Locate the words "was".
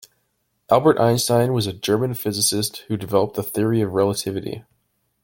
1.53-1.67